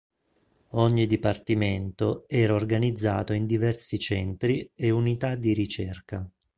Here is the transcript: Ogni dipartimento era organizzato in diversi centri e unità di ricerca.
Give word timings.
Ogni 0.69 1.05
dipartimento 1.05 2.25
era 2.27 2.55
organizzato 2.55 3.33
in 3.33 3.45
diversi 3.45 3.99
centri 3.99 4.71
e 4.73 4.89
unità 4.89 5.35
di 5.35 5.53
ricerca. 5.53 6.27